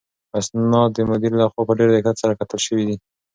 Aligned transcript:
اسناد 0.39 0.89
د 0.95 0.97
مدیر 1.09 1.31
لخوا 1.39 1.61
په 1.67 1.73
ډېر 1.79 1.89
دقت 1.95 2.15
سره 2.21 2.37
کتل 2.39 2.59
شوي 2.65 2.83
دي. 2.89 2.95